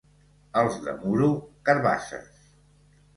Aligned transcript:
Els 0.61 0.77
de 0.85 0.95
Muro, 1.03 1.27
carabasses. 1.69 2.41